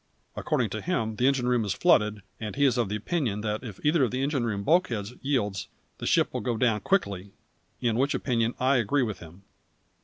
According 0.35 0.71
to 0.71 0.81
him 0.81 1.17
the 1.17 1.27
engine 1.27 1.47
room 1.47 1.63
is 1.63 1.73
flooded; 1.73 2.23
and 2.39 2.55
he 2.55 2.65
is 2.65 2.75
of 2.75 2.91
opinion 2.91 3.41
that 3.41 3.63
if 3.63 3.79
either 3.85 4.03
of 4.03 4.09
the 4.09 4.23
engine 4.23 4.43
room 4.43 4.63
bulkheads 4.63 5.13
yields 5.21 5.67
the 5.99 6.07
ship 6.07 6.33
will 6.33 6.41
go 6.41 6.57
down 6.57 6.79
quickly 6.79 7.33
in 7.81 7.97
which 7.97 8.15
opinion 8.15 8.55
I 8.59 8.77
agree 8.77 9.03
with 9.03 9.19
him. 9.19 9.43